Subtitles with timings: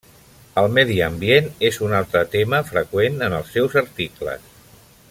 [0.61, 4.51] El medi ambient és un altre tema freqüent en els seus articles.